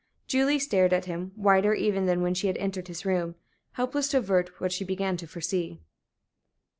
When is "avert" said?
4.17-4.59